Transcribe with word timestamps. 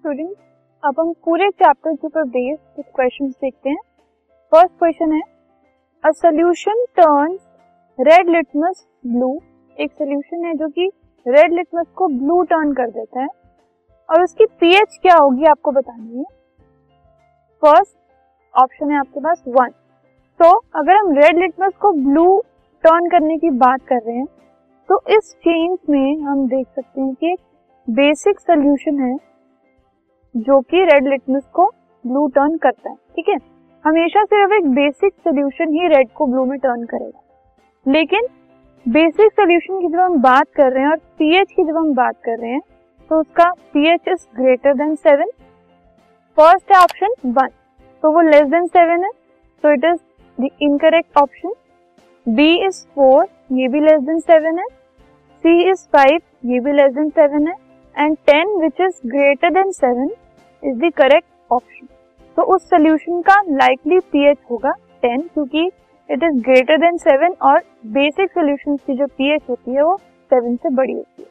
Student 0.00 0.36
अब 0.82 1.00
हम 1.00 1.12
पूरे 1.24 1.48
चैप्टर 1.52 1.94
के 1.94 2.06
ऊपर 2.06 2.24
बेस्ड 2.26 2.60
कुछ 2.76 2.84
क्वेश्चंस 2.96 3.32
देखते 3.40 3.70
हैं। 3.70 3.80
फ़र्स्ट 4.52 4.72
क्वेश्चन 4.78 5.12
है 5.12 5.20
a 6.04 6.10
solution 6.12 6.84
turns 6.96 7.40
red 7.98 8.28
litmus 8.28 8.86
blue 9.06 9.28
एक 9.76 9.92
सोल्यूशन 9.92 10.44
है 10.44 10.54
जो 10.54 10.68
कि 10.68 10.88
रेड 11.26 11.52
लिटमस 11.52 11.86
को 11.96 12.08
ब्लू 12.08 12.40
टर्न 12.44 12.72
कर 12.72 12.90
देता 12.90 13.20
है। 13.20 13.28
और 14.08 14.22
उसकी 14.22 14.46
पीएच 14.60 14.98
क्या 15.02 15.16
होगी 15.16 15.44
आपको 15.46 15.72
बतानी 15.72 16.18
है। 16.18 16.24
फ़र्स्ट 17.62 17.96
ऑप्शन 18.54 18.90
है 18.90 18.98
आपके 18.98 19.20
पास 19.20 19.44
वन 19.48 19.70
तो 20.40 20.52
अगर 20.76 20.96
हम 20.96 21.14
रेड 21.16 21.38
लिटमस 21.38 21.76
को 21.80 21.92
ब्लू 22.02 22.38
टर्न 22.84 23.08
करने 23.10 23.38
की 23.38 23.50
बात 23.58 23.86
कर 23.88 24.02
रहे 24.02 24.16
हैं 24.16 24.26
तो 24.88 25.02
इस 25.16 25.34
चेंज 25.44 25.78
में 25.90 26.22
हम 26.22 26.46
देख 26.48 26.66
सकते 26.68 27.00
हैं 27.00 27.14
कि 27.14 27.36
बेसिक 27.88 28.40
सोल्यूशन 28.40 29.00
है 29.00 29.16
जो 30.34 30.60
कि 30.60 30.84
रेड 30.84 31.08
लिटमस 31.08 31.42
को 31.54 31.66
ब्लू 32.04 32.26
टर्न 32.34 32.56
करता 32.58 32.90
है, 32.90 32.96
ठीक 32.96 33.28
है? 33.28 33.36
हमेशा 33.84 34.24
सिर्फ़ 34.24 34.52
एक 34.54 34.66
बेसिक 34.70 35.12
सोल्यूशन 35.14 35.72
ही 35.74 35.88
रेड 35.88 36.08
को 36.16 36.26
ब्लू 36.26 36.44
में 36.44 36.58
टर्न 36.58 36.84
करेगा। 36.86 37.92
लेकिन 37.92 38.26
बेसिक 38.86 39.32
सोल्यूशन 39.32 39.80
की 39.80 39.88
जब 39.88 40.00
हम 40.00 40.20
बात 40.22 40.46
कर 40.56 40.72
रहे 40.72 40.82
हैं 40.82 40.90
और 40.90 40.96
पीएच 41.18 41.52
की 41.52 41.64
जब 41.64 41.76
हम 41.76 41.94
बात 41.94 42.16
कर 42.24 42.38
रहे 42.38 42.50
हैं 42.50 42.60
तो 43.10 43.20
उसका 43.20 43.50
pH 43.72 44.08
is 44.08 44.26
greater 44.36 44.74
than 44.74 44.94
seven 44.96 45.30
first 46.38 46.72
है 46.72 46.78
ऑप्शन 46.78 47.14
वन 47.28 47.48
तो 48.02 48.12
वो 48.12 48.20
लेस 48.20 48.46
देन 48.48 48.66
सेवन 48.66 49.04
है 49.04 49.10
तो 49.64 49.72
it 49.72 49.84
is 49.84 49.98
the 50.38 50.48
incorrect 50.62 51.18
option 51.18 51.52
B 52.26 52.52
is 52.66 52.84
four 52.94 53.26
ये 53.52 53.68
भी 53.68 53.80
लेस 53.80 54.02
देन 54.02 54.20
सेवन 54.20 54.58
है। 54.58 54.64
सी 55.44 55.70
इज़ 55.70 55.86
फाइव 55.92 56.20
ये 56.44 56.60
भी 56.60 56.72
लेस 56.72 56.92
देन 56.94 57.08
सेवन 57.10 57.46
है। 57.48 57.54
And 57.96 58.16
ten 58.26 58.56
which 58.60 58.80
is 58.80 59.00
greater 59.06 59.50
than 59.50 59.70
seven 59.72 60.10
is 60.62 60.78
the 60.78 60.92
correct 60.96 61.52
option 61.52 61.86
तो 62.36 62.42
उस 62.54 62.62
सोल्यूशन 62.64 63.20
का 63.20 63.40
लाइकली 63.48 63.98
पीएच 64.12 64.38
होगा 64.50 64.70
टेन 65.02 65.20
क्योंकि 65.34 65.66
it 66.08 66.22
is 66.22 66.40
greater 66.42 66.76
than 66.76 66.96
seven 66.98 67.34
और 67.42 67.58
बेसिक 67.88 68.30
सोल्यूशन 68.30 68.76
की 68.76 68.96
जो 68.96 69.06
पीएच 69.06 69.42
होती 69.50 69.74
है 69.74 69.82
वो 69.82 69.96
सेवन 70.30 70.56
से 70.56 70.70
बड़ी 70.70 70.92
होती 70.92 71.22
है। 71.22 71.28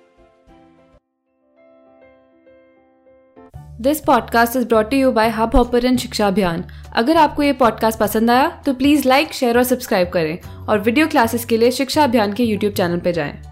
This 3.82 4.00
podcast 4.02 4.56
is 4.56 4.68
brought 4.68 4.94
you 4.94 5.12
by 5.12 5.30
Hubhopper 5.56 5.96
Shiksha 5.98 6.28
Abhiyan 6.28 6.64
अगर 6.96 7.18
आपको 7.18 7.44
ये 7.44 7.54
पॉडकास्ट 7.54 8.00
पसंद 8.00 8.32
आया 8.32 8.50
तो 8.66 8.74
प्लीज़ 8.74 9.08
लाइक 9.08 9.34
शेयर 9.34 9.58
और 9.58 9.64
सब्सक्राइब 9.64 10.10
करें 10.10 10.66
और 10.68 10.80
वीडियो 10.80 11.08
क्लासेस 11.08 11.46
के 11.46 11.58
लिए 11.58 11.72
शिक्षा 11.72 12.04
अभियान 12.04 12.34
के 12.34 12.44
यूट्यूब 12.44 12.74
चैनल 12.74 13.00
पर 13.00 13.12
जाएँ। 13.12 13.49